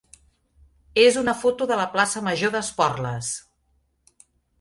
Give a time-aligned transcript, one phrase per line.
[1.01, 3.29] és una foto de la plaça major d'Esporles.